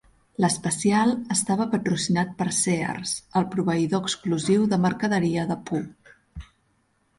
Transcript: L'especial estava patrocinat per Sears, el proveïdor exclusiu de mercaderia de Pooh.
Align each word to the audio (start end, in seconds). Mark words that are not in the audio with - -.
L'especial 0.43 1.11
estava 1.35 1.67
patrocinat 1.73 2.31
per 2.39 2.47
Sears, 2.61 3.13
el 3.41 3.47
proveïdor 3.53 4.03
exclusiu 4.09 4.67
de 4.75 4.83
mercaderia 4.89 5.47
de 5.55 5.61
Pooh. 5.71 5.89